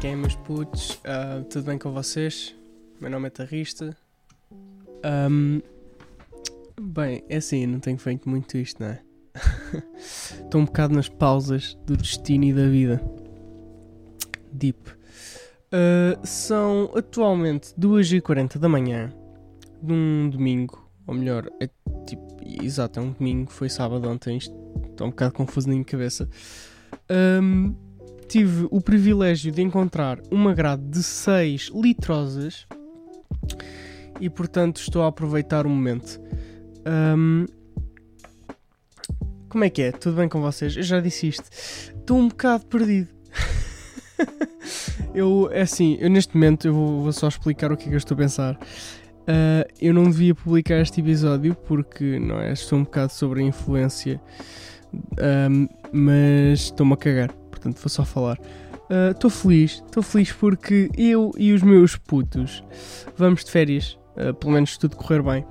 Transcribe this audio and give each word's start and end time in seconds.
que 0.00 0.06
é, 0.06 0.16
meus 0.16 0.34
putos? 0.34 0.92
Uh, 0.92 1.44
tudo 1.50 1.66
bem 1.66 1.76
com 1.76 1.92
vocês? 1.92 2.56
Meu 2.98 3.10
nome 3.10 3.26
é 3.26 3.30
Tarrista. 3.30 3.94
Um, 5.30 5.60
bem, 6.80 7.22
é 7.28 7.36
assim, 7.36 7.66
não 7.66 7.80
tenho 7.80 7.98
feito 7.98 8.26
muito 8.26 8.56
isto, 8.56 8.82
não 8.82 8.88
é? 8.88 9.02
Estou 10.42 10.62
um 10.62 10.64
bocado 10.64 10.94
nas 10.94 11.10
pausas 11.10 11.76
do 11.84 11.98
destino 11.98 12.46
e 12.46 12.52
da 12.54 12.66
vida. 12.66 13.02
Deep. 14.50 14.88
Uh, 14.88 16.26
são 16.26 16.90
atualmente 16.96 17.74
2h40 17.78 18.56
da 18.56 18.70
manhã 18.70 19.12
de 19.82 19.92
um 19.92 20.30
domingo, 20.30 20.82
ou 21.06 21.14
melhor, 21.14 21.46
é 21.60 21.68
tipo, 22.06 22.38
exato, 22.42 23.00
é 23.00 23.02
um 23.02 23.12
domingo, 23.12 23.50
foi 23.50 23.68
sábado 23.68 24.08
ontem, 24.08 24.38
estou 24.38 25.06
um 25.06 25.10
bocado 25.10 25.34
confuso 25.34 25.68
na 25.68 25.74
minha 25.74 25.84
cabeça. 25.84 26.26
Um, 27.42 27.89
tive 28.30 28.68
o 28.70 28.80
privilégio 28.80 29.50
de 29.50 29.60
encontrar 29.60 30.20
uma 30.30 30.54
grade 30.54 30.84
de 30.84 31.02
6 31.02 31.72
litrosas 31.74 32.64
e 34.20 34.30
portanto 34.30 34.80
estou 34.80 35.02
a 35.02 35.08
aproveitar 35.08 35.66
o 35.66 35.68
momento. 35.68 36.20
Um, 36.86 37.44
como 39.48 39.64
é 39.64 39.68
que 39.68 39.82
é? 39.82 39.90
Tudo 39.90 40.14
bem 40.16 40.28
com 40.28 40.40
vocês? 40.40 40.76
Eu 40.76 40.84
já 40.84 41.00
disse 41.00 41.26
isto. 41.26 41.50
Estou 41.50 42.18
um 42.18 42.28
bocado 42.28 42.66
perdido. 42.66 43.08
eu, 45.12 45.48
é 45.50 45.62
assim, 45.62 45.98
eu 46.00 46.08
neste 46.08 46.32
momento 46.32 46.68
eu 46.68 46.72
vou, 46.72 47.02
vou, 47.02 47.12
só 47.12 47.26
explicar 47.26 47.72
o 47.72 47.76
que 47.76 47.86
é 47.86 47.88
que 47.88 47.94
eu 47.94 47.98
estou 47.98 48.14
a 48.14 48.18
pensar. 48.18 48.54
Uh, 48.54 49.66
eu 49.80 49.92
não 49.92 50.04
devia 50.04 50.36
publicar 50.36 50.80
este 50.80 51.00
episódio 51.00 51.56
porque 51.66 52.20
não 52.20 52.40
é, 52.40 52.52
estou 52.52 52.78
um 52.78 52.84
bocado 52.84 53.12
sobre 53.12 53.40
a 53.40 53.44
influência, 53.44 54.20
um, 55.50 55.66
mas 55.92 56.60
estou-me 56.60 56.92
a 56.92 56.96
cagar 56.96 57.39
portanto 57.60 57.78
vou 57.78 57.88
só 57.88 58.04
falar. 58.04 58.38
Estou 59.12 59.28
uh, 59.28 59.32
feliz, 59.32 59.82
estou 59.86 60.02
feliz 60.02 60.32
porque 60.32 60.90
eu 60.96 61.30
e 61.38 61.52
os 61.52 61.62
meus 61.62 61.94
putos 61.94 62.64
vamos 63.16 63.44
de 63.44 63.50
férias, 63.50 63.98
uh, 64.16 64.34
pelo 64.34 64.52
menos 64.52 64.76
tudo 64.76 64.96
correr 64.96 65.22
bem. 65.22 65.44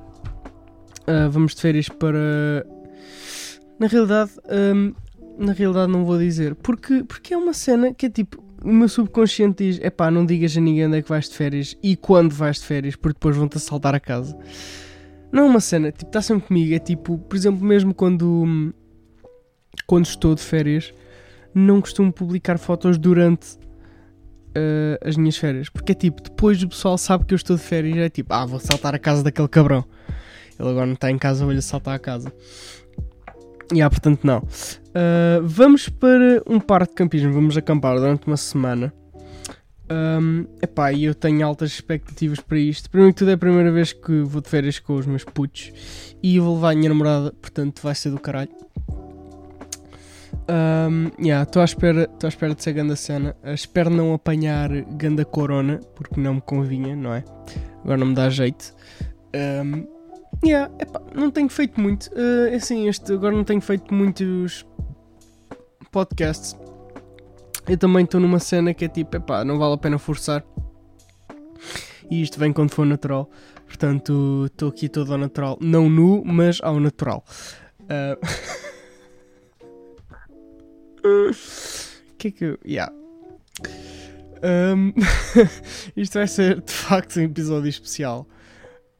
Uh, 1.08 1.30
vamos 1.30 1.56
de 1.56 1.62
férias 1.62 1.88
para. 1.88 2.66
Na 3.80 3.88
realidade, 3.88 4.32
um, 4.76 4.94
na 5.38 5.54
realidade 5.54 5.90
não 5.90 6.04
vou 6.04 6.18
dizer, 6.18 6.54
porque, 6.56 7.04
porque 7.04 7.34
é 7.34 7.38
uma 7.38 7.54
cena 7.54 7.94
que 7.94 8.08
é 8.08 8.10
tipo. 8.10 8.44
O 8.62 8.74
meu 8.74 8.90
subconsciente 8.90 9.64
diz: 9.64 9.80
é 9.82 9.90
pá, 9.90 10.12
não 10.12 10.26
digas 10.26 10.58
a 10.58 10.60
ninguém 10.60 10.88
onde 10.88 10.98
é 10.98 11.02
que 11.02 11.08
vais 11.08 11.30
de 11.30 11.36
férias 11.36 11.78
e 11.82 11.96
quando 11.96 12.34
vais 12.34 12.58
de 12.58 12.66
férias, 12.66 12.96
porque 12.98 13.14
depois 13.14 13.38
vão-te 13.38 13.56
assaltar 13.56 13.96
a 13.96 14.00
casa. 14.02 14.38
Não 15.32 15.46
é 15.46 15.50
uma 15.50 15.62
cena, 15.62 15.92
tipo, 15.92 16.08
está 16.08 16.22
sempre 16.22 16.48
comigo. 16.48 16.74
É 16.74 16.80
tipo, 16.80 17.18
por 17.18 17.38
exemplo, 17.38 17.66
mesmo 17.66 17.94
quando, 17.94 18.74
quando 19.88 20.06
estou 20.06 20.36
de 20.36 20.42
férias, 20.42 20.94
não 21.54 21.82
costumo 21.82 22.12
publicar 22.12 22.58
fotos 22.58 22.98
durante 22.98 23.58
uh, 24.50 24.98
as 25.04 25.18
minhas 25.18 25.38
férias. 25.38 25.70
Porque 25.70 25.92
é 25.92 25.96
tipo, 25.96 26.22
depois 26.22 26.62
o 26.62 26.68
pessoal 26.68 26.98
sabe 26.98 27.26
que 27.26 27.34
eu 27.34 27.38
estou 27.38 27.56
de 27.56 27.62
férias, 27.62 27.98
é 27.98 28.10
tipo, 28.10 28.34
ah, 28.34 28.46
vou 28.46 28.60
saltar 28.60 28.96
a 28.96 29.00
casa 29.00 29.24
daquele 29.24 29.48
cabrão. 29.48 29.84
Ele 30.60 30.70
agora 30.70 30.86
não 30.86 30.94
está 30.94 31.10
em 31.10 31.18
casa, 31.18 31.46
vou-lhe 31.46 31.62
saltar 31.62 31.96
a 31.96 32.00
casa. 32.00 32.32
E 33.74 33.82
ah, 33.82 33.90
portanto, 33.90 34.22
não. 34.24 34.40
Uh, 34.40 35.42
vamos 35.44 35.90
para 35.90 36.42
um 36.48 36.60
parque 36.60 36.90
de 36.90 36.96
campismo, 36.96 37.32
vamos 37.32 37.56
acampar 37.56 37.98
durante 37.98 38.28
uma 38.28 38.38
semana. 38.38 38.94
Um, 39.92 40.46
epá, 40.62 40.94
e 40.94 41.06
eu 41.06 41.16
tenho 41.16 41.46
altas 41.46 41.72
expectativas 41.72 42.40
para 42.40 42.60
isto. 42.60 42.90
Primeiro 42.90 43.14
que 43.14 43.20
tudo 43.20 43.32
é 43.32 43.34
a 43.34 43.38
primeira 43.38 43.72
vez 43.72 43.92
que 43.92 44.22
vou 44.22 44.42
de 44.42 44.48
férias 44.48 44.78
com 44.78 44.96
os 44.96 45.06
meus 45.06 45.24
putos 45.24 45.72
e 46.22 46.40
vou 46.40 46.56
levar 46.56 46.72
a 46.72 46.76
minha 46.76 46.90
namorada, 46.90 47.34
portanto 47.42 47.82
vai 47.82 47.96
ser 47.96 48.12
do 48.12 48.20
caralho. 48.20 48.52
Um, 50.50 51.12
yeah, 51.24 51.44
estou 51.44 51.62
à 51.62 51.66
espera, 51.66 52.10
à 52.24 52.28
espera 52.28 52.56
de 52.56 52.64
ser 52.64 52.74
ganda 52.74 52.96
cena. 52.96 53.36
Uh, 53.44 53.54
espero 53.54 53.92
não 53.92 54.16
apanhar 54.16 54.70
ganda 54.96 55.24
corona, 55.24 55.80
porque 55.96 56.20
não 56.20 56.36
me 56.36 56.42
convinha, 56.42 56.96
não 56.96 57.14
é? 57.14 57.24
Agora 57.84 57.98
não 57.98 58.08
me 58.08 58.16
dá 58.16 58.32
jeito. 58.32 58.74
Um, 59.36 59.86
yeah, 60.44 60.74
epá, 60.80 61.00
não 61.14 61.30
tenho 61.30 61.50
feito 61.50 61.80
muito. 61.80 62.08
Uh, 62.08 62.56
assim, 62.56 62.88
este, 62.88 63.14
agora 63.14 63.36
não 63.36 63.44
tenho 63.44 63.62
feito 63.62 63.94
muitos 63.94 64.66
podcasts. 65.92 66.58
Eu 67.68 67.78
também 67.78 68.04
estou 68.04 68.20
numa 68.20 68.40
cena 68.40 68.74
que 68.74 68.86
é 68.86 68.88
tipo, 68.88 69.18
epá, 69.18 69.46
não 69.46 69.60
vale 69.60 69.76
a 69.76 69.78
pena 69.78 70.00
forçar. 70.00 70.44
E 72.10 72.24
isto 72.24 72.40
vem 72.40 72.52
quando 72.52 72.72
for 72.72 72.88
natural. 72.88 73.30
Portanto, 73.68 74.46
estou 74.48 74.70
aqui 74.70 74.90
todo 74.90 75.12
ao 75.12 75.18
natural. 75.20 75.60
Não 75.62 75.88
nu, 75.88 76.24
mas 76.26 76.58
ao 76.64 76.80
natural. 76.80 77.24
Uh... 77.82 78.18
que 82.18 82.28
é 82.28 82.32
que 82.32 82.46
eu. 82.46 82.60
Yeah. 82.66 82.94
Um, 84.44 84.94
isto 85.96 86.14
vai 86.14 86.28
ser 86.28 86.62
de 86.62 86.72
facto 86.72 87.20
um 87.20 87.24
episódio 87.24 87.70
especial. 87.70 88.28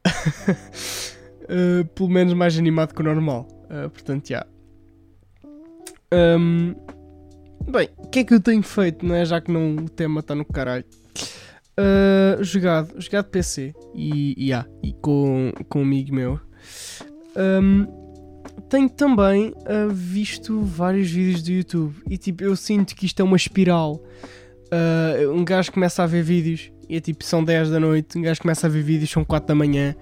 uh, 0.06 1.84
pelo 1.94 2.08
menos 2.08 2.32
mais 2.34 2.58
animado 2.58 2.94
que 2.94 3.00
o 3.00 3.04
normal. 3.04 3.46
Uh, 3.64 3.88
portanto, 3.90 4.28
já. 4.28 4.46
Yeah. 4.46 4.50
Um, 6.12 6.74
bem, 7.70 7.88
o 7.96 8.08
que 8.08 8.20
é 8.20 8.24
que 8.24 8.34
eu 8.34 8.40
tenho 8.40 8.62
feito, 8.62 9.06
não 9.06 9.14
é? 9.14 9.24
Já 9.24 9.40
que 9.40 9.52
não, 9.52 9.76
o 9.76 9.88
tema 9.88 10.20
está 10.20 10.34
no 10.34 10.44
caralho. 10.44 10.84
Uh, 11.78 12.42
jogado, 12.42 13.00
jogado 13.00 13.30
PC 13.30 13.72
e, 13.94 14.34
yeah, 14.38 14.68
e 14.82 14.92
com, 14.92 15.52
com 15.68 15.78
um 15.78 15.82
amigo 15.82 16.14
meu. 16.14 16.40
Um, 17.36 17.99
tenho 18.70 18.88
também 18.88 19.48
uh, 19.48 19.90
visto 19.92 20.62
vários 20.62 21.10
vídeos 21.10 21.42
do 21.42 21.50
YouTube 21.50 21.96
e 22.08 22.16
tipo, 22.16 22.44
eu 22.44 22.54
sinto 22.54 22.94
que 22.94 23.04
isto 23.04 23.20
é 23.20 23.24
uma 23.24 23.36
espiral. 23.36 24.00
Uh, 24.72 25.32
um 25.32 25.44
gajo 25.44 25.72
começa 25.72 26.04
a 26.04 26.06
ver 26.06 26.22
vídeos 26.22 26.70
e 26.88 26.96
é 26.96 27.00
tipo, 27.00 27.24
são 27.24 27.42
10 27.42 27.70
da 27.70 27.80
noite, 27.80 28.16
um 28.16 28.22
gajo 28.22 28.40
começa 28.40 28.68
a 28.68 28.70
ver 28.70 28.82
vídeos, 28.82 29.10
são 29.10 29.24
4 29.24 29.48
da 29.48 29.54
manhã 29.56 29.96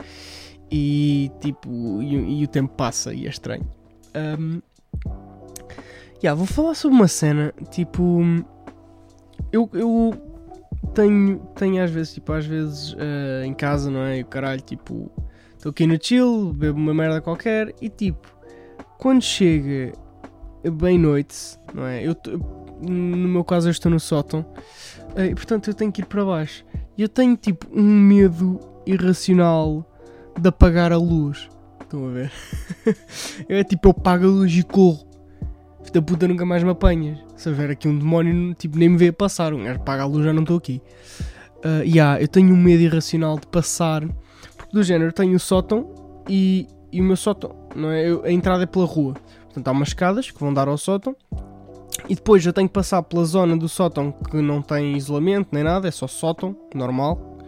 e 0.71 1.31
tipo, 1.41 2.03
e, 2.03 2.41
e 2.41 2.45
o 2.45 2.49
tempo 2.49 2.75
passa 2.75 3.15
e 3.15 3.27
é 3.27 3.31
estranho. 3.31 3.67
Um, 4.15 4.61
yeah, 6.23 6.37
vou 6.37 6.47
falar 6.47 6.75
sobre 6.75 6.99
uma 6.99 7.09
cena, 7.09 7.55
tipo, 7.71 8.21
eu, 9.51 9.71
eu 9.73 10.15
tenho, 10.95 11.39
tenho 11.57 11.83
às 11.83 11.91
vezes, 11.91 12.13
tipo, 12.13 12.33
às 12.33 12.45
vezes 12.45 12.93
uh, 12.93 13.45
em 13.47 13.55
casa, 13.55 13.91
não 13.91 14.03
é? 14.03 14.19
E 14.19 14.23
o 14.23 14.27
caralho, 14.27 14.61
tipo, 14.61 15.11
estou 15.57 15.71
aqui 15.71 15.87
no 15.87 15.99
chill, 15.99 16.53
bebo 16.53 16.79
uma 16.79 16.93
merda 16.93 17.23
qualquer 17.23 17.75
e 17.81 17.89
tipo, 17.89 18.38
quando 18.99 19.23
chega 19.23 19.93
bem 20.73 20.99
noite, 20.99 21.59
não 21.73 21.87
é? 21.87 22.07
Eu, 22.07 22.17
no 22.83 23.29
meu 23.29 23.45
caso, 23.45 23.69
eu 23.69 23.71
estou 23.71 23.91
no 23.91 24.01
sótão 24.01 24.45
eh, 25.17 25.27
e 25.27 25.35
portanto 25.35 25.69
eu 25.69 25.75
tenho 25.75 25.91
que 25.91 26.03
ir 26.03 26.05
para 26.05 26.25
baixo. 26.25 26.65
E 26.97 27.03
eu 27.03 27.09
tenho 27.09 27.37
tipo 27.37 27.67
um 27.73 27.83
medo 27.83 28.59
irracional 28.85 29.89
de 30.39 30.49
apagar 30.49 30.93
a 30.93 30.97
luz. 30.97 31.49
Estão 31.81 32.09
a 32.09 32.11
ver? 32.11 32.33
é 33.49 33.65
tipo, 33.65 33.89
eu 33.89 33.93
apago 33.93 34.25
a 34.25 34.29
luz 34.29 34.53
e 34.53 34.63
corro. 34.63 35.07
Da 35.93 36.03
puta 36.03 36.29
nunca 36.29 36.45
mais 36.45 36.63
me 36.63 36.71
apanhas. 36.71 37.19
Se 37.37 37.49
houver 37.49 37.71
aqui 37.71 37.89
um 37.89 37.99
demónio, 37.99 38.53
tipo, 38.55 38.77
nem 38.77 38.91
me 38.91 38.99
vê 38.99 39.11
passar. 39.11 39.55
Um 39.55 39.65
gajo 39.65 39.81
apaga 39.81 40.03
a 40.03 40.07
luz, 40.07 40.25
já 40.25 40.33
não 40.33 40.43
estou 40.43 40.59
aqui. 40.59 40.83
Uh, 41.65 41.83
yeah, 41.83 42.21
eu 42.21 42.29
tenho 42.29 42.53
um 42.53 42.57
medo 42.57 42.83
irracional 42.83 43.39
de 43.39 43.47
passar. 43.47 44.07
Porque 44.57 44.73
do 44.73 44.83
género, 44.83 45.09
eu 45.09 45.15
tenho 45.15 45.37
o 45.37 45.41
sótão 45.41 45.89
e 46.29 46.67
e 46.93 47.01
o 47.01 47.05
meu 47.05 47.17
sótão, 47.17 47.55
não 47.75 47.91
é? 47.91 48.07
A 48.25 48.33
entrada 48.33 48.63
é 48.63 48.67
pela 48.67 48.87
rua. 48.87 49.15
Portanto, 49.45 49.69
há 49.69 49.73
umas 49.73 49.89
escadas 49.89 50.31
que 50.31 50.41
vão 50.41 50.53
dar 50.53 50.69
ao 50.69 50.79
sótão. 50.79 51.15
E 52.09 52.15
depois 52.15 52.45
eu 52.47 52.53
tenho 52.53 52.69
que 52.69 52.73
passar 52.73 53.03
pela 53.03 53.25
zona 53.25 53.57
do 53.57 53.69
sótão 53.69 54.13
que 54.13 54.41
não 54.41 54.63
tem 54.63 54.97
isolamento 54.97 55.49
nem 55.53 55.65
nada, 55.65 55.89
é 55.89 55.91
só 55.91 56.07
sótão, 56.07 56.57
normal. 56.75 57.39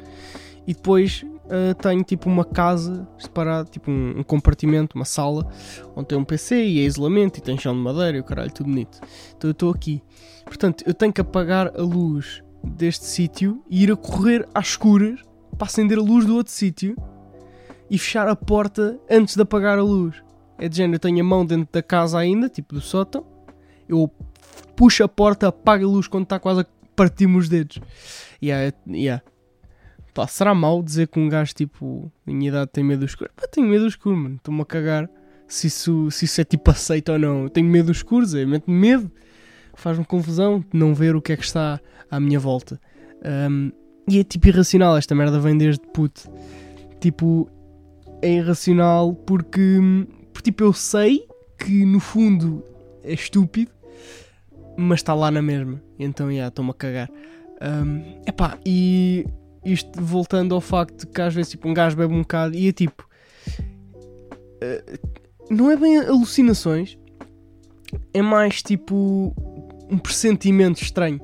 E 0.67 0.75
depois 0.75 1.25
uh, 1.47 1.75
tenho 1.81 2.03
tipo 2.03 2.29
uma 2.29 2.45
casa 2.45 3.07
separada, 3.19 3.69
tipo 3.71 3.91
um, 3.91 4.19
um, 4.19 4.23
compartimento, 4.23 4.97
uma 4.97 5.05
sala, 5.05 5.47
onde 5.97 6.09
tem 6.09 6.19
um 6.19 6.25
PC 6.25 6.65
e 6.65 6.81
é 6.81 6.83
isolamento 6.83 7.39
e 7.39 7.41
tem 7.41 7.57
chão 7.59 7.75
de 7.75 7.81
madeira 7.81 8.17
e 8.17 8.21
o 8.21 8.25
caralho, 8.25 8.53
tudo 8.53 8.67
bonito. 8.67 9.01
Então 9.37 9.49
eu 9.49 9.53
estou 9.53 9.71
aqui. 9.71 10.03
Portanto, 10.45 10.85
eu 10.87 10.95
tenho 10.95 11.13
que 11.13 11.21
apagar 11.21 11.73
a 11.79 11.83
luz 11.83 12.43
deste 12.63 13.05
sítio 13.07 13.63
e 13.71 13.85
ir 13.85 13.93
a 13.93 13.97
correr 13.97 14.47
às 14.55 14.69
escuras 14.69 15.21
para 15.57 15.67
acender 15.67 15.99
a 15.99 16.03
luz 16.03 16.27
do 16.27 16.37
outro 16.37 16.53
sítio 16.53 16.97
e 17.91 17.99
fechar 17.99 18.29
a 18.29 18.37
porta 18.37 18.99
antes 19.11 19.35
de 19.35 19.43
apagar 19.43 19.79
a 19.79 19.83
luz. 19.83 20.23
É 20.57 20.69
de 20.69 20.77
género, 20.77 20.95
eu 20.97 21.01
tenho 21.01 21.21
a 21.21 21.25
mão 21.25 21.45
dentro 21.45 21.69
da 21.73 21.83
casa 21.83 22.19
ainda, 22.19 22.49
tipo 22.49 22.75
do 22.75 22.81
sótão, 22.81 23.27
eu 23.89 24.11
puxo 24.77 25.03
a 25.03 25.09
porta, 25.09 25.49
apago 25.49 25.85
a 25.85 25.89
luz 25.89 26.07
quando 26.07 26.25
está 26.25 26.39
quase 26.39 26.61
a 26.61 26.67
partir-me 26.95 27.37
os 27.37 27.49
dedos. 27.49 27.81
Yeah, 28.43 28.75
yeah. 28.89 29.23
Pá, 30.15 30.27
será 30.27 30.55
mal 30.55 30.83
dizer 30.83 31.09
que 31.09 31.19
um 31.19 31.29
gajo 31.29 31.53
tipo, 31.55 32.13
minha 32.27 32.49
idade 32.49 32.71
tem 32.73 32.85
medo 32.85 33.01
do 33.01 33.07
escuro? 33.07 33.31
Pá, 33.35 33.47
tenho 33.49 33.67
medo 33.67 33.83
do 33.83 33.89
escuro, 33.89 34.17
mano, 34.17 34.37
estou-me 34.37 34.63
a 34.63 34.65
cagar 34.65 35.11
se 35.51 35.67
isso, 35.67 36.11
se 36.11 36.25
isso 36.25 36.41
é 36.41 36.45
tipo 36.45 36.71
aceito 36.71 37.11
ou 37.13 37.19
não. 37.19 37.43
Eu 37.45 37.51
tenho 37.51 37.69
medo 37.69 37.87
do 37.87 37.93
escuro, 37.93 38.25
Zé, 38.25 38.47
meto 38.47 38.71
medo, 38.71 39.11
faz-me 39.75 40.05
confusão 40.05 40.61
de 40.61 40.79
não 40.79 40.95
ver 40.95 41.17
o 41.17 41.21
que 41.21 41.33
é 41.33 41.37
que 41.37 41.45
está 41.45 41.81
à 42.11 42.21
minha 42.21 42.39
volta. 42.39 42.81
Um, 43.51 43.73
e 44.09 44.21
é 44.21 44.25
tipo 44.25 44.49
irracional, 44.49 44.97
esta 44.97 45.15
merda 45.15 45.39
vem 45.41 45.59
desde 45.59 45.83
puto. 45.93 46.31
Tipo, 47.01 47.51
é 48.23 48.33
irracional 48.33 49.15
porque, 49.15 49.79
porque 50.33 50.51
tipo, 50.51 50.65
eu 50.65 50.73
sei 50.73 51.27
que 51.59 51.85
no 51.85 52.01
fundo 52.01 52.65
é 53.03 53.13
estúpido, 53.13 53.71
mas 54.77 55.01
está 55.01 55.15
lá 55.15 55.31
na 55.31 55.43
mesma. 55.43 55.83
Então, 55.99 56.27
já, 56.27 56.33
yeah, 56.33 56.49
estou-me 56.49 56.71
a 56.71 56.75
cagar. 56.75 57.11
Um, 57.63 58.23
epá, 58.27 58.59
e 58.65 59.27
isto 59.65 60.03
voltando 60.03 60.55
ao 60.55 60.61
facto 60.61 61.07
que 61.07 61.21
às 61.21 61.35
vezes 61.35 61.51
tipo, 61.51 61.69
um 61.69 61.75
gajo 61.75 61.97
bebe 61.97 62.15
um 62.15 62.23
bocado 62.23 62.57
e 62.57 62.69
é 62.69 62.73
tipo. 62.73 63.07
Uh, 64.63 65.21
não 65.51 65.71
é 65.71 65.77
bem 65.77 65.99
alucinações, 65.99 66.97
é 68.15 68.23
mais 68.23 68.63
tipo 68.63 69.35
um 69.91 69.99
pressentimento 69.99 70.83
estranho. 70.83 71.21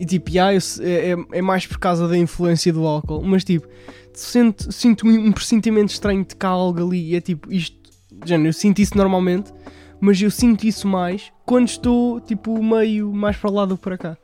E 0.00 0.06
tipo, 0.06 0.30
yeah, 0.30 0.50
é, 0.54 1.10
é, 1.10 1.16
é 1.30 1.42
mais 1.42 1.66
por 1.66 1.78
causa 1.78 2.08
da 2.08 2.16
influência 2.16 2.72
do 2.72 2.86
álcool, 2.86 3.22
mas 3.22 3.44
tipo, 3.44 3.68
sinto, 4.14 4.72
sinto 4.72 5.06
um 5.06 5.30
pressentimento 5.30 5.92
estranho 5.92 6.24
de 6.24 6.34
cá 6.34 6.48
algo 6.48 6.86
ali. 6.86 7.10
E 7.10 7.16
é 7.16 7.20
tipo, 7.20 7.52
isto, 7.52 7.76
género, 8.24 8.48
eu 8.48 8.52
sinto 8.54 8.78
isso 8.78 8.96
normalmente, 8.96 9.52
mas 10.00 10.18
eu 10.22 10.30
sinto 10.30 10.64
isso 10.64 10.88
mais 10.88 11.30
quando 11.44 11.68
estou 11.68 12.18
tipo 12.18 12.62
meio 12.62 13.12
mais 13.12 13.36
para 13.36 13.50
lá 13.50 13.66
do 13.66 13.76
que 13.76 13.82
para 13.82 13.98
cá. 13.98 14.16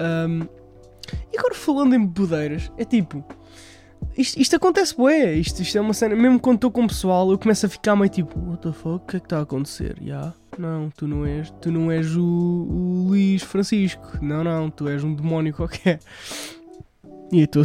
Um, 0.00 0.46
e 1.30 1.38
agora 1.38 1.54
falando 1.54 1.94
em 1.94 2.06
bebedeiras, 2.06 2.72
é 2.78 2.84
tipo. 2.86 3.22
Isto, 4.16 4.40
isto 4.40 4.56
acontece 4.56 4.96
bué, 4.96 5.34
isto, 5.34 5.60
isto 5.60 5.76
é 5.76 5.80
uma 5.80 5.92
cena, 5.92 6.16
mesmo 6.16 6.40
quando 6.40 6.56
estou 6.56 6.70
com 6.70 6.84
o 6.84 6.88
pessoal, 6.88 7.30
eu 7.30 7.38
começo 7.38 7.66
a 7.66 7.68
ficar 7.68 7.94
meio 7.96 8.08
tipo, 8.08 8.38
what 8.48 8.62
the 8.62 8.72
fuck, 8.72 8.94
o 8.94 8.98
que 9.00 9.16
é 9.18 9.20
que 9.20 9.26
está 9.26 9.40
a 9.40 9.42
acontecer? 9.42 9.98
Yeah. 10.00 10.32
Não, 10.58 10.90
tu 10.90 11.06
não 11.06 11.26
és, 11.26 11.50
tu 11.60 11.70
não 11.70 11.90
és 11.90 12.16
o, 12.16 12.22
o 12.22 13.06
Luís 13.08 13.42
Francisco, 13.42 14.18
não, 14.22 14.42
não, 14.42 14.70
tu 14.70 14.88
és 14.88 15.04
um 15.04 15.14
demónio 15.14 15.52
qualquer. 15.52 16.00
E 17.30 17.40
estou 17.40 17.62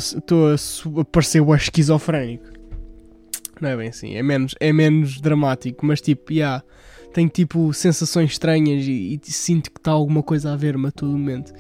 a, 0.49 0.55
a 1.01 1.05
parecer 1.05 1.39
o 1.39 1.55
esquizofrénico. 1.55 2.45
Não 3.61 3.69
é 3.69 3.77
bem 3.77 3.89
assim, 3.89 4.15
é 4.15 4.23
menos, 4.23 4.55
é 4.59 4.73
menos 4.73 5.21
dramático, 5.21 5.85
mas 5.85 6.01
tipo, 6.01 6.33
yeah, 6.33 6.63
tenho 7.13 7.29
tipo 7.29 7.71
sensações 7.73 8.31
estranhas 8.31 8.85
e, 8.85 9.19
e 9.23 9.31
sinto 9.31 9.71
que 9.71 9.79
está 9.79 9.91
alguma 9.91 10.23
coisa 10.23 10.51
a 10.51 10.55
ver-me 10.55 10.88
a 10.88 10.91
todo 10.91 11.11
momento. 11.11 11.53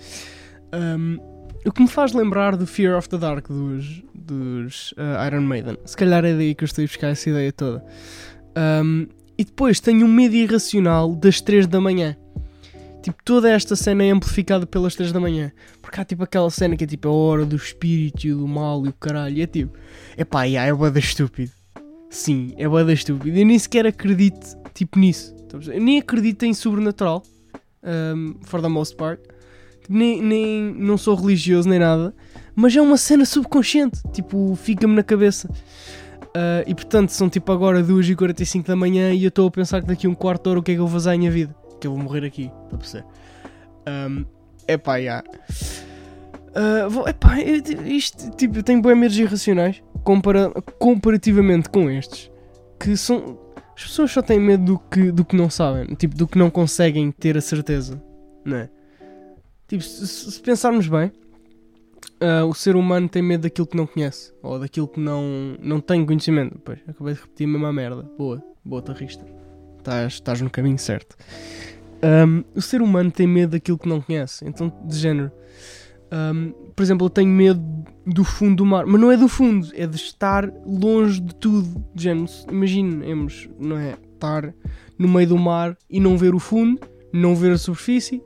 Um, 0.73 1.17
o 1.63 1.71
que 1.71 1.81
me 1.81 1.87
faz 1.87 2.11
lembrar 2.13 2.57
do 2.57 2.65
Fear 2.65 2.97
of 2.97 3.07
the 3.07 3.17
Dark 3.17 3.47
dos, 3.47 4.03
dos 4.13 4.93
uh, 4.93 5.27
Iron 5.27 5.41
Maiden. 5.41 5.77
Se 5.85 5.95
calhar 5.95 6.25
é 6.25 6.33
daí 6.33 6.55
que 6.55 6.63
eu 6.63 6.65
estou 6.65 6.83
a 6.83 6.87
buscar 6.87 7.09
essa 7.09 7.29
ideia 7.29 7.51
toda. 7.51 7.85
Um, 8.83 9.07
e 9.41 9.43
depois 9.43 9.79
tenho 9.79 10.05
um 10.05 10.07
medo 10.07 10.35
irracional 10.35 11.15
das 11.15 11.41
3 11.41 11.65
da 11.65 11.81
manhã. 11.81 12.15
Tipo, 13.01 13.17
toda 13.25 13.49
esta 13.49 13.75
cena 13.75 14.03
é 14.03 14.11
amplificada 14.11 14.67
pelas 14.67 14.93
3 14.93 15.11
da 15.11 15.19
manhã. 15.19 15.51
Porque 15.81 15.99
há 15.99 16.05
tipo 16.05 16.23
aquela 16.23 16.51
cena 16.51 16.77
que 16.77 16.83
é 16.83 16.87
tipo 16.87 17.07
a 17.07 17.11
hora 17.11 17.43
do 17.43 17.55
espírito 17.55 18.27
e 18.27 18.31
do 18.31 18.47
mal 18.47 18.85
e 18.85 18.89
o 18.89 18.93
caralho. 18.93 19.39
E 19.39 19.41
é 19.41 19.47
tipo, 19.47 19.75
epá, 20.15 20.43
yeah, 20.43 20.69
é 20.69 20.73
boa 20.75 20.93
estúpido. 20.99 21.51
Sim, 22.07 22.53
é 22.55 22.69
boa 22.69 22.93
estúpido. 22.93 23.35
Eu 23.35 23.43
nem 23.43 23.57
sequer 23.57 23.87
acredito 23.87 24.55
tipo 24.75 24.99
nisso. 24.99 25.35
Eu 25.73 25.81
nem 25.81 25.97
acredito 25.97 26.43
em 26.43 26.53
sobrenatural. 26.53 27.23
Um, 27.83 28.35
for 28.43 28.61
the 28.61 28.67
most 28.67 28.95
part. 28.95 29.23
Tipo, 29.81 29.93
nem, 29.93 30.21
nem 30.21 30.71
não 30.75 30.99
sou 30.99 31.15
religioso 31.15 31.67
nem 31.67 31.79
nada. 31.79 32.13
Mas 32.53 32.75
é 32.75 32.81
uma 32.81 32.97
cena 32.97 33.25
subconsciente. 33.25 34.03
Tipo, 34.13 34.55
fica-me 34.55 34.93
na 34.93 35.01
cabeça. 35.01 35.49
Uh, 36.35 36.63
e 36.65 36.73
portanto, 36.73 37.09
são 37.09 37.29
tipo 37.29 37.51
agora 37.51 37.83
2h45 37.83 38.65
da 38.65 38.75
manhã 38.75 39.11
e 39.11 39.23
eu 39.23 39.29
estou 39.29 39.47
a 39.47 39.51
pensar 39.51 39.81
que 39.81 39.87
daqui 39.87 40.07
um 40.07 40.15
quarto 40.15 40.43
de 40.43 40.49
hora 40.49 40.59
o 40.59 40.63
que 40.63 40.71
é 40.71 40.75
que 40.75 40.79
eu 40.79 40.87
vou 40.87 40.93
fazer 40.93 41.11
à 41.11 41.17
minha 41.17 41.29
vida? 41.29 41.53
Que 41.79 41.87
eu 41.87 41.91
vou 41.91 42.01
morrer 42.01 42.25
aqui, 42.25 42.51
está 42.63 42.75
a 42.75 42.77
perceber? 42.77 43.05
Um, 43.87 44.25
epá, 44.67 45.01
já. 45.01 45.23
Uh, 46.51 47.09
epá, 47.09 47.39
isto, 47.39 48.31
tipo, 48.31 48.59
eu 48.59 48.63
tenho 48.63 48.81
bem 48.81 48.95
medos 48.95 49.17
irracionais 49.17 49.81
compara 50.03 50.49
comparativamente 50.79 51.69
com 51.69 51.89
estes. 51.89 52.31
Que 52.79 52.95
são. 52.97 53.39
As 53.75 53.83
pessoas 53.83 54.11
só 54.11 54.21
têm 54.21 54.39
medo 54.39 54.63
do 54.63 54.79
que, 54.79 55.11
do 55.11 55.25
que 55.25 55.35
não 55.35 55.49
sabem, 55.49 55.85
tipo, 55.95 56.15
do 56.15 56.27
que 56.27 56.37
não 56.37 56.51
conseguem 56.51 57.11
ter 57.11 57.35
a 57.37 57.41
certeza, 57.41 58.01
não 58.45 58.57
é? 58.57 58.69
Tipo, 59.67 59.81
se, 59.81 60.05
se 60.07 60.39
pensarmos 60.39 60.87
bem, 60.87 61.11
uh, 62.21 62.45
o 62.47 62.53
ser 62.53 62.75
humano 62.75 63.09
tem 63.09 63.21
medo 63.21 63.41
daquilo 63.41 63.67
que 63.67 63.77
não 63.77 63.85
conhece 63.85 64.33
ou 64.41 64.59
daquilo 64.59 64.87
que 64.87 64.99
não, 64.99 65.55
não 65.59 65.79
tem 65.79 66.05
conhecimento. 66.05 66.59
Pois, 66.63 66.79
acabei 66.87 67.13
de 67.13 67.21
repetir 67.21 67.47
a 67.47 67.49
mesma 67.49 67.73
merda. 67.73 68.03
Boa, 68.17 68.43
boa 68.63 68.81
tarrista. 68.81 69.25
Estás, 69.77 70.13
estás 70.13 70.41
no 70.41 70.49
caminho 70.49 70.77
certo. 70.77 71.15
Um, 72.03 72.43
o 72.55 72.61
ser 72.61 72.81
humano 72.81 73.11
tem 73.11 73.27
medo 73.27 73.51
daquilo 73.51 73.77
que 73.77 73.87
não 73.87 74.01
conhece. 74.01 74.45
Então, 74.45 74.71
de 74.85 74.97
género. 74.97 75.31
Um, 76.11 76.51
por 76.75 76.83
exemplo, 76.83 77.05
eu 77.05 77.09
tenho 77.09 77.29
medo 77.29 77.61
do 78.05 78.23
fundo 78.23 78.57
do 78.57 78.65
mar, 78.65 78.85
mas 78.85 78.99
não 78.99 79.11
é 79.11 79.15
do 79.15 79.27
fundo, 79.27 79.67
é 79.73 79.87
de 79.87 79.95
estar 79.95 80.51
longe 80.65 81.21
de 81.21 81.33
tudo. 81.35 81.85
De 81.95 82.03
género, 82.03 82.27
imaginemos, 82.49 83.49
não 83.59 83.77
é? 83.77 83.97
Estar 84.13 84.53
no 84.97 85.07
meio 85.07 85.29
do 85.29 85.37
mar 85.37 85.77
e 85.89 85.99
não 85.99 86.17
ver 86.17 86.35
o 86.35 86.39
fundo, 86.39 86.79
não 87.13 87.35
ver 87.35 87.53
a 87.53 87.57
superfície, 87.57 88.21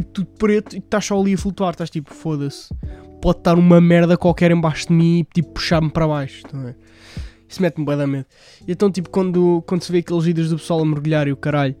tipo 0.00 0.12
tudo 0.12 0.28
preto 0.38 0.76
e 0.76 0.78
estás 0.78 1.06
só 1.06 1.18
ali 1.18 1.34
a 1.34 1.38
flutuar. 1.38 1.72
Estás 1.72 1.88
tipo, 1.88 2.12
foda-se, 2.12 2.68
pode 3.20 3.38
estar 3.38 3.58
uma 3.58 3.80
merda 3.80 4.16
qualquer 4.16 4.50
embaixo 4.50 4.88
de 4.88 4.92
mim 4.92 5.20
e 5.20 5.24
tipo, 5.24 5.54
puxar-me 5.54 5.90
para 5.90 6.06
baixo. 6.06 6.42
Então, 6.46 6.68
é? 6.68 6.74
Isso 7.48 7.62
mete-me 7.62 7.86
bem 7.86 7.96
da 7.96 8.06
medo. 8.06 8.26
E 8.66 8.72
então, 8.72 8.90
tipo, 8.90 9.08
quando, 9.08 9.62
quando 9.66 9.82
se 9.82 9.92
vê 9.92 9.98
aqueles 9.98 10.24
vídeos 10.24 10.50
do 10.50 10.56
pessoal 10.56 10.80
a 10.80 10.84
mergulhar 10.84 11.28
e 11.28 11.32
o 11.32 11.36
caralho, 11.36 11.76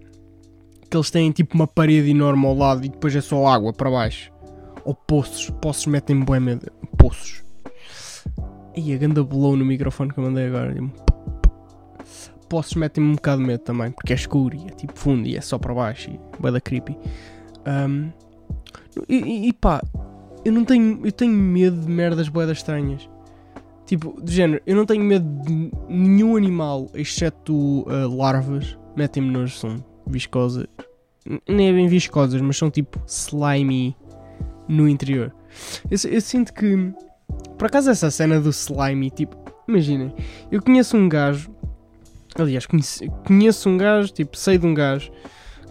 que 0.88 0.96
eles 0.96 1.10
têm 1.10 1.30
tipo 1.32 1.54
uma 1.56 1.66
parede 1.66 2.10
enorme 2.10 2.46
ao 2.46 2.54
lado 2.54 2.86
e 2.86 2.88
depois 2.88 3.14
é 3.14 3.20
só 3.20 3.46
água 3.46 3.72
para 3.72 3.90
baixo. 3.90 4.32
Ou 4.84 4.94
poços. 4.94 5.50
Poços 5.60 5.86
metem-me 5.86 6.24
bem 6.24 6.40
medo. 6.40 6.70
Poços. 6.96 7.44
E 8.76 8.94
a 8.94 8.96
ganda 8.96 9.24
blow 9.24 9.56
no 9.56 9.64
microfone 9.64 10.12
que 10.12 10.18
eu 10.18 10.24
mandei 10.24 10.46
agora. 10.46 10.74
Poços 12.48 12.74
metem-me 12.74 13.10
um 13.10 13.14
bocado 13.16 13.42
de 13.42 13.48
medo 13.48 13.60
também, 13.60 13.90
porque 13.90 14.12
é 14.12 14.16
escuro 14.16 14.56
e 14.56 14.68
é 14.68 14.70
tipo 14.70 14.96
fundo 14.96 15.26
e 15.26 15.36
é 15.36 15.40
só 15.40 15.58
para 15.58 15.74
baixo 15.74 16.10
e 16.10 16.46
é 16.46 16.50
da 16.52 16.60
creepy. 16.60 16.96
Um, 17.66 18.10
e, 19.08 19.48
e 19.48 19.52
pá, 19.52 19.82
eu 20.44 20.52
não 20.52 20.64
tenho. 20.64 21.00
Eu 21.04 21.12
tenho 21.12 21.32
medo 21.32 21.80
de 21.80 21.88
merdas 21.88 22.28
boedas 22.28 22.58
estranhas. 22.58 23.08
Tipo, 23.84 24.20
de 24.22 24.32
género, 24.32 24.62
eu 24.66 24.74
não 24.74 24.84
tenho 24.84 25.04
medo 25.04 25.26
de 25.42 25.70
nenhum 25.88 26.36
animal, 26.36 26.88
exceto 26.94 27.54
uh, 27.54 28.08
larvas. 28.08 28.76
Metem-me 28.96 29.30
nojo, 29.30 29.56
são 29.56 29.84
viscosas. 30.06 30.66
Nem 31.48 31.68
é 31.68 31.72
bem 31.72 31.88
viscosas, 31.88 32.40
mas 32.40 32.56
são 32.56 32.70
tipo 32.70 33.00
slimy 33.06 33.96
no 34.68 34.88
interior. 34.88 35.32
Eu, 35.90 36.10
eu 36.10 36.20
sinto 36.20 36.52
que. 36.52 36.92
Por 37.58 37.66
acaso, 37.66 37.90
essa 37.90 38.10
cena 38.10 38.40
do 38.40 38.50
slimy, 38.50 39.10
tipo, 39.10 39.36
imaginem, 39.66 40.14
eu 40.50 40.62
conheço 40.62 40.96
um 40.96 41.08
gajo. 41.08 41.50
Aliás, 42.38 42.66
conheço, 42.66 43.04
conheço 43.26 43.68
um 43.68 43.76
gajo, 43.76 44.12
tipo, 44.12 44.36
sei 44.36 44.58
de 44.58 44.66
um 44.66 44.74
gajo 44.74 45.10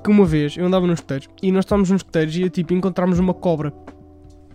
que 0.05 0.11
uma 0.11 0.23
vez 0.23 0.55
eu 0.55 0.67
andava 0.67 0.85
nos 0.85 0.99
escuteiros 0.99 1.27
e 1.41 1.51
nós 1.51 1.65
estávamos 1.65 1.89
nos 1.89 1.99
escuteiros 1.99 2.35
e 2.35 2.47
tipo 2.47 2.75
encontramos 2.75 3.17
uma 3.17 3.33
cobra. 3.33 3.73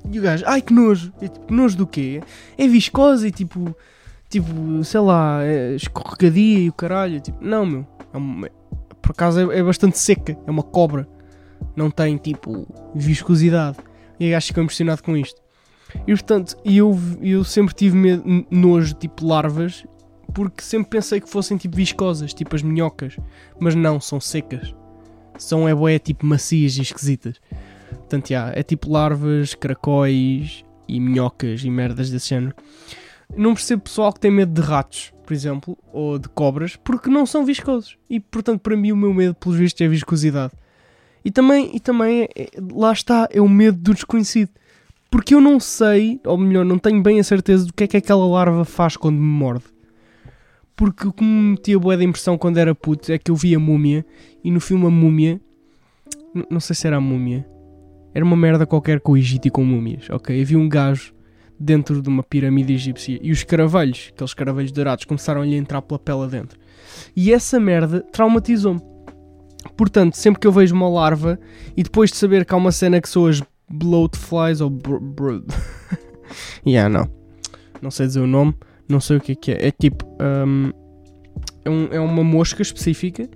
E 0.09 0.19
o 0.19 0.23
gajo, 0.23 0.45
ai 0.47 0.63
que 0.63 0.73
nojo! 0.73 1.13
E, 1.21 1.29
tipo, 1.29 1.53
nojo 1.53 1.77
do 1.77 1.87
quê? 1.87 2.23
É 2.57 2.69
viscosa 2.69 3.27
e 3.27 3.33
tipo, 3.33 3.77
tipo, 4.29 4.85
sei 4.85 5.01
lá, 5.01 5.43
é 5.43 5.75
escorregadia 5.75 6.61
e 6.61 6.69
o 6.69 6.73
caralho. 6.73 7.21
Tipo, 7.21 7.45
não, 7.45 7.67
meu, 7.67 7.87
é 8.15 8.17
uma, 8.17 8.49
por 9.03 9.11
acaso 9.11 9.51
é, 9.51 9.59
é, 9.59 9.63
bastante 9.63 9.99
seca, 9.99 10.39
é 10.47 10.51
uma 10.51 10.63
cobra, 10.63 11.07
não 11.75 11.91
tem 11.91 12.17
tipo 12.17 12.67
viscosidade. 12.95 13.79
E 14.21 14.29
o 14.29 14.31
gajo 14.31 14.47
ficou 14.47 14.63
impressionado 14.63 15.03
com 15.03 15.17
isto. 15.17 15.43
E 16.07 16.13
portanto, 16.13 16.57
eu, 16.65 16.97
eu 17.21 17.43
sempre 17.43 17.75
tive 17.75 17.97
medo, 17.97 18.23
nojo, 18.49 18.95
tipo 18.95 19.27
larvas, 19.27 19.85
porque 20.33 20.63
sempre 20.63 20.91
pensei 20.91 21.21
que 21.21 21.29
fossem 21.29 21.57
tipo 21.57 21.77
viscosas, 21.77 22.33
tipo 22.33 22.55
as 22.55 22.63
minhocas, 22.63 23.17
mas 23.59 23.75
não, 23.75 24.01
são 24.01 24.21
secas 24.21 24.73
são 25.43 25.69
é 25.69 25.75
boé 25.75 25.99
tipo 25.99 26.27
macias 26.27 26.77
e 26.77 26.83
esquisitas. 26.83 27.41
Portanto, 27.89 28.31
yeah, 28.31 28.53
é 28.59 28.63
tipo 28.63 28.91
larvas, 28.91 29.55
caracóis 29.55 30.65
e 30.87 31.01
minhocas 31.01 31.65
e 31.65 31.71
merdas 31.71 32.11
desse 32.11 32.29
género. 32.31 32.55
Não 33.37 33.55
percebo 33.55 33.83
pessoal 33.83 34.13
que 34.13 34.21
tem 34.21 34.31
medo 34.31 34.53
de 34.53 34.61
ratos, 34.61 35.13
por 35.25 35.33
exemplo, 35.33 35.79
ou 35.93 36.19
de 36.19 36.29
cobras, 36.29 36.77
porque 36.77 37.09
não 37.09 37.25
são 37.25 37.45
viscosos. 37.45 37.97
E 38.09 38.19
portanto, 38.19 38.61
para 38.61 38.77
mim, 38.77 38.93
o 38.93 38.97
meu 38.97 39.15
medo, 39.15 39.35
pelos 39.35 39.57
vistos, 39.57 39.81
é 39.81 39.89
viscosidade. 39.89 40.53
E 41.25 41.31
também, 41.31 41.71
e 41.75 41.81
também 41.81 42.29
é, 42.37 42.49
lá 42.73 42.93
está, 42.93 43.29
é 43.31 43.41
o 43.41 43.49
medo 43.49 43.79
do 43.79 43.95
desconhecido. 43.95 44.51
Porque 45.11 45.35
eu 45.35 45.41
não 45.41 45.59
sei, 45.59 46.21
ou 46.25 46.39
melhor, 46.39 46.65
não 46.65 46.79
tenho 46.79 47.03
bem 47.03 47.19
a 47.19 47.25
certeza 47.25 47.67
do 47.67 47.73
que 47.73 47.85
é 47.85 47.87
que 47.87 47.97
aquela 47.97 48.27
larva 48.27 48.65
faz 48.65 48.97
quando 48.97 49.17
me 49.17 49.23
morde. 49.23 49.65
Porque 50.81 51.07
o 51.07 51.13
que 51.13 51.23
me 51.23 51.51
metia 51.51 51.79
boa 51.79 51.95
da 51.95 52.03
impressão 52.03 52.39
quando 52.39 52.57
era 52.57 52.75
puto 52.75 53.13
é 53.13 53.19
que 53.19 53.31
eu 53.31 53.37
via 53.37 53.59
múmia 53.61 54.03
e 54.43 54.51
no 54.51 54.59
filme 54.59 54.87
a 54.87 54.91
múmia. 54.91 55.39
Não 56.49 56.59
sei 56.59 56.75
se 56.75 56.87
era 56.87 56.97
a 56.97 57.01
múmia. 57.03 57.47
Era 58.15 58.25
uma 58.25 58.35
merda 58.35 58.65
qualquer 58.65 58.99
com 58.99 59.13
o 59.13 59.17
Egito 59.19 59.47
e 59.47 59.51
com 59.51 59.63
múmias, 59.63 60.09
ok? 60.09 60.41
Havia 60.41 60.59
um 60.59 60.67
gajo 60.67 61.13
dentro 61.59 62.01
de 62.01 62.09
uma 62.09 62.23
pirâmide 62.23 62.73
egípcia 62.73 63.19
e 63.21 63.31
os 63.31 63.45
caravelhos, 63.45 64.11
aqueles 64.15 64.33
caravelhos 64.33 64.73
dourados, 64.73 65.05
começaram 65.05 65.43
a 65.43 65.45
lhe 65.45 65.55
entrar 65.55 65.83
pela 65.83 65.99
pele 65.99 66.27
dentro. 66.29 66.59
E 67.15 67.31
essa 67.31 67.61
merda 67.61 68.01
traumatizou-me. 68.01 68.81
Portanto, 69.77 70.15
sempre 70.15 70.41
que 70.41 70.47
eu 70.47 70.53
vejo 70.53 70.75
uma 70.75 70.89
larva 70.89 71.39
e 71.77 71.83
depois 71.83 72.11
de 72.11 72.17
saber 72.17 72.47
que 72.47 72.55
há 72.55 72.57
uma 72.57 72.73
cena 72.73 73.03
que 73.03 73.09
são 73.11 73.27
as 73.27 73.43
bloatflies 73.71 74.63
ou. 74.63 74.73
Yeah, 76.67 76.89
não. 76.89 77.07
Não 77.83 77.91
sei 77.91 78.07
dizer 78.07 78.21
o 78.21 78.27
nome 78.27 78.55
não 78.91 79.01
sei 79.01 79.17
o 79.17 79.21
que 79.21 79.33
é 79.33 79.35
que 79.35 79.53
é. 79.53 79.69
É 79.69 79.71
tipo. 79.71 80.07
Um, 80.21 80.73
é, 81.65 81.71
um, 81.71 81.89
é 81.93 82.01
uma 82.01 82.25
mosca 82.25 82.63
específica 82.63 83.29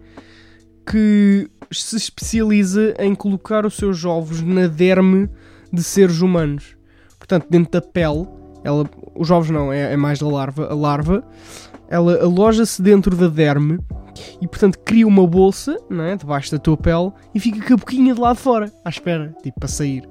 que 0.87 1.49
se 1.70 1.96
especializa 1.96 2.94
em 2.99 3.14
colocar 3.14 3.64
os 3.64 3.75
seus 3.75 4.04
ovos 4.04 4.42
na 4.42 4.66
derme 4.66 5.28
de 5.73 5.82
seres 5.82 6.20
humanos. 6.20 6.76
Portanto, 7.18 7.46
dentro 7.49 7.73
da 7.73 7.80
pele, 7.80 8.26
ela, 8.62 8.88
os 9.14 9.30
ovos 9.30 9.50
não, 9.50 9.73
é, 9.73 9.92
é 9.92 9.96
mais 9.96 10.23
a 10.23 10.28
larva. 10.28 10.66
A 10.66 10.75
larva, 10.75 11.25
ela 11.88 12.23
aloja-se 12.23 12.82
dentro 12.82 13.16
da 13.16 13.28
derme 13.28 13.78
e, 14.40 14.46
portanto, 14.46 14.78
cria 14.84 15.06
uma 15.06 15.26
bolsa, 15.26 15.78
não 15.90 16.04
é? 16.04 16.16
Debaixo 16.16 16.52
da 16.52 16.58
tua 16.58 16.76
pele 16.76 17.12
e 17.34 17.40
fica 17.40 17.66
com 17.66 17.75
a 17.75 17.76
boquinha 17.76 18.14
de 18.14 18.20
lado 18.20 18.37
de 18.37 18.42
fora, 18.42 18.73
à 18.84 18.88
espera, 18.88 19.34
tipo, 19.42 19.58
para 19.58 19.68
sair. 19.68 20.06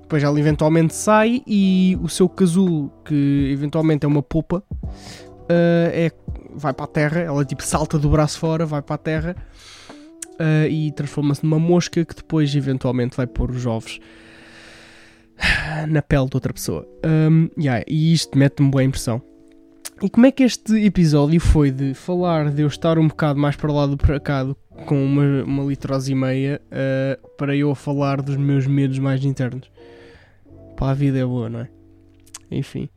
Depois 0.00 0.22
ela 0.22 0.38
eventualmente 0.38 0.94
sai 0.94 1.42
e 1.46 1.96
o 2.02 2.08
seu 2.08 2.28
casulo, 2.28 2.92
que 3.04 3.48
eventualmente 3.52 4.04
é 4.04 4.08
uma 4.08 4.22
polpa, 4.22 4.62
uh, 4.90 5.90
é, 5.92 6.10
vai 6.54 6.72
para 6.72 6.84
a 6.84 6.88
terra, 6.88 7.20
ela 7.20 7.44
tipo 7.44 7.62
salta 7.62 7.98
do 7.98 8.08
braço 8.08 8.38
fora, 8.38 8.66
vai 8.66 8.82
para 8.82 8.94
a 8.94 8.98
terra 8.98 9.36
uh, 10.40 10.68
e 10.68 10.90
transforma-se 10.92 11.44
numa 11.44 11.58
mosca 11.58 12.04
que 12.04 12.14
depois 12.14 12.54
eventualmente 12.54 13.16
vai 13.16 13.26
pôr 13.26 13.50
os 13.50 13.66
ovos 13.66 14.00
na 15.88 16.02
pele 16.02 16.26
de 16.26 16.36
outra 16.36 16.52
pessoa. 16.52 16.86
Um, 17.04 17.48
yeah, 17.58 17.84
e 17.88 18.12
isto 18.12 18.36
mete-me 18.36 18.70
boa 18.70 18.84
impressão. 18.84 19.22
E 20.02 20.08
como 20.08 20.26
é 20.26 20.32
que 20.32 20.42
este 20.42 20.82
episódio 20.84 21.38
foi 21.38 21.70
de 21.70 21.92
falar 21.92 22.50
de 22.50 22.62
eu 22.62 22.68
estar 22.68 22.98
um 22.98 23.06
bocado 23.06 23.38
mais 23.38 23.54
para 23.54 23.70
lá 23.70 23.86
do 23.86 23.98
para 23.98 24.18
cá 24.18 24.46
com 24.86 25.04
uma, 25.04 25.44
uma 25.44 25.64
litrose 25.64 26.10
e 26.10 26.14
meia 26.14 26.60
uh, 26.66 27.36
para 27.36 27.54
eu 27.54 27.74
falar 27.74 28.22
dos 28.22 28.36
meus 28.36 28.66
medos 28.66 28.98
mais 28.98 29.22
internos? 29.22 29.70
Pá, 30.74 30.92
a 30.92 30.94
vida 30.94 31.18
é 31.18 31.24
boa, 31.24 31.50
não 31.50 31.60
é? 31.60 31.68
Enfim. 32.50 32.88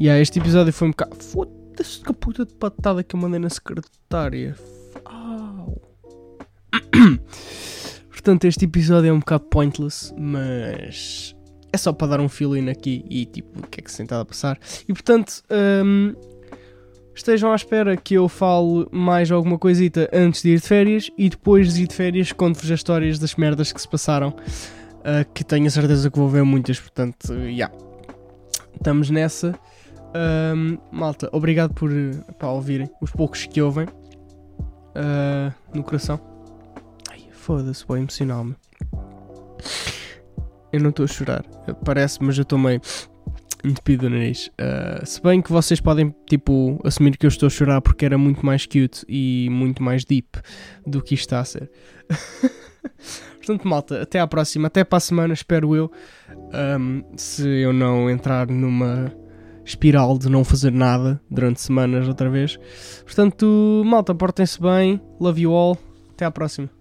Yeah, 0.00 0.20
este 0.20 0.38
episódio 0.38 0.72
foi 0.72 0.88
um 0.88 0.90
bocado. 0.90 1.16
Foda-se 1.16 2.00
que 2.00 2.12
puta 2.12 2.44
de 2.44 2.54
patada 2.54 3.02
que 3.02 3.14
eu 3.14 3.20
mandei 3.20 3.40
na 3.40 3.48
secretária. 3.48 4.54
Au. 5.04 5.80
Portanto, 8.10 8.44
este 8.44 8.66
episódio 8.66 9.08
é 9.08 9.12
um 9.12 9.20
bocado 9.20 9.44
pointless, 9.44 10.14
mas 10.18 11.34
é 11.72 11.78
só 11.78 11.92
para 11.92 12.08
dar 12.08 12.20
um 12.20 12.28
feeling 12.28 12.68
aqui 12.68 13.04
e 13.08 13.24
tipo 13.24 13.60
o 13.60 13.62
que 13.66 13.80
é 13.80 13.82
que 13.82 13.90
se 13.90 14.04
tem 14.04 14.18
a 14.18 14.24
passar. 14.24 14.58
E 14.86 14.92
portanto, 14.92 15.42
um, 15.50 16.14
estejam 17.14 17.50
à 17.50 17.54
espera 17.54 17.96
que 17.96 18.14
eu 18.14 18.28
fale 18.28 18.86
mais 18.90 19.30
alguma 19.30 19.58
coisita 19.58 20.08
antes 20.12 20.42
de 20.42 20.50
ir 20.50 20.60
de 20.60 20.66
férias 20.66 21.10
e 21.16 21.28
depois 21.30 21.72
de 21.72 21.84
ir 21.84 21.86
de 21.86 21.94
férias 21.94 22.32
conto-vos 22.32 22.70
as 22.70 22.80
histórias 22.80 23.18
das 23.18 23.34
merdas 23.36 23.72
que 23.72 23.80
se 23.80 23.88
passaram, 23.88 24.28
uh, 24.30 25.32
que 25.32 25.42
tenho 25.42 25.66
a 25.66 25.70
certeza 25.70 26.10
que 26.10 26.18
vou 26.18 26.28
ver 26.28 26.44
muitas, 26.44 26.78
portanto, 26.78 27.28
já. 27.28 27.34
Yeah. 27.34 27.74
Estamos 28.74 29.10
nessa. 29.10 29.58
Um, 30.14 30.78
malta, 30.90 31.28
obrigado 31.32 31.72
por 31.74 31.90
pá, 32.38 32.48
ouvirem, 32.48 32.90
os 33.00 33.10
poucos 33.10 33.46
que 33.46 33.62
ouvem 33.62 33.86
uh, 33.86 35.52
no 35.74 35.82
coração. 35.82 36.20
Foda-se, 37.32 37.86
bem 37.86 37.98
emocional-me. 37.98 38.54
Eu 40.72 40.80
não 40.80 40.90
estou 40.90 41.04
a 41.04 41.08
chorar, 41.08 41.42
parece, 41.84 42.22
mas 42.22 42.36
eu 42.36 42.42
estou 42.42 42.58
meio 42.58 42.80
entupido 43.64 44.08
no 44.08 44.16
nariz. 44.16 44.48
Uh, 44.48 45.04
se 45.04 45.20
bem 45.22 45.40
que 45.40 45.50
vocês 45.50 45.80
podem, 45.80 46.14
tipo, 46.28 46.80
assumir 46.84 47.16
que 47.16 47.26
eu 47.26 47.28
estou 47.28 47.46
a 47.46 47.50
chorar 47.50 47.80
porque 47.80 48.04
era 48.04 48.16
muito 48.16 48.44
mais 48.44 48.66
cute 48.66 49.04
e 49.08 49.48
muito 49.50 49.82
mais 49.82 50.04
deep 50.04 50.28
do 50.86 51.02
que 51.02 51.14
isto 51.14 51.24
está 51.24 51.40
a 51.40 51.44
ser. 51.44 51.70
Portanto, 53.38 53.66
malta, 53.66 54.02
até 54.02 54.20
à 54.20 54.26
próxima, 54.26 54.68
até 54.68 54.84
para 54.84 54.98
a 54.98 55.00
semana, 55.00 55.34
espero 55.34 55.74
eu. 55.74 55.90
Um, 56.78 57.02
se 57.16 57.46
eu 57.48 57.72
não 57.72 58.08
entrar 58.08 58.46
numa 58.46 59.12
espiral 59.70 60.18
de 60.18 60.28
não 60.28 60.44
fazer 60.44 60.72
nada 60.72 61.20
durante 61.30 61.60
semanas 61.60 62.08
outra 62.08 62.28
vez. 62.28 62.58
Portanto, 63.04 63.82
malta, 63.84 64.14
portem-se 64.14 64.60
bem. 64.60 65.00
Love 65.20 65.42
you 65.42 65.52
all. 65.52 65.78
Até 66.12 66.24
à 66.24 66.30
próxima. 66.30 66.79